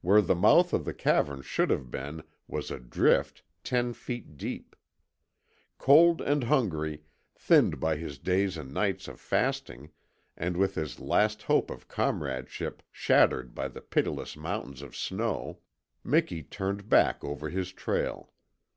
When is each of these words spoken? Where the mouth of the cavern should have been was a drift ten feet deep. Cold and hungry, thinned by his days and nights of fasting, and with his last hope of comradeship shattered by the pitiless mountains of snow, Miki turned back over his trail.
Where 0.00 0.20
the 0.20 0.34
mouth 0.34 0.72
of 0.72 0.84
the 0.84 0.92
cavern 0.92 1.42
should 1.42 1.70
have 1.70 1.92
been 1.92 2.24
was 2.48 2.72
a 2.72 2.80
drift 2.80 3.44
ten 3.62 3.92
feet 3.92 4.36
deep. 4.36 4.74
Cold 5.78 6.20
and 6.20 6.42
hungry, 6.42 7.02
thinned 7.36 7.78
by 7.78 7.94
his 7.94 8.18
days 8.18 8.56
and 8.56 8.74
nights 8.74 9.06
of 9.06 9.20
fasting, 9.20 9.90
and 10.36 10.56
with 10.56 10.74
his 10.74 10.98
last 10.98 11.44
hope 11.44 11.70
of 11.70 11.86
comradeship 11.86 12.82
shattered 12.90 13.54
by 13.54 13.68
the 13.68 13.80
pitiless 13.80 14.36
mountains 14.36 14.82
of 14.82 14.96
snow, 14.96 15.60
Miki 16.02 16.42
turned 16.42 16.88
back 16.88 17.22
over 17.22 17.48
his 17.48 17.70
trail. 17.72 18.32